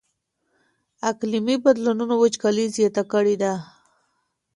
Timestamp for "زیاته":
2.75-3.03